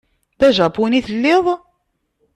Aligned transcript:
D 0.39 0.41
ajapuni 0.47 0.95
i 0.97 1.01
telliḍ? 1.07 1.45